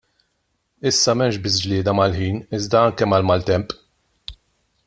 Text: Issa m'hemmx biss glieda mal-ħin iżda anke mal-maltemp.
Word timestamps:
Issa 0.91 1.11
m'hemmx 1.17 1.37
biss 1.43 1.59
glieda 1.65 1.95
mal-ħin 1.99 2.41
iżda 2.59 2.83
anke 2.87 3.11
mal-maltemp. 3.13 3.81